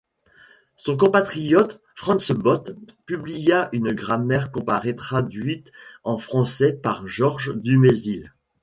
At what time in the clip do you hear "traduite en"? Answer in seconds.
4.95-6.17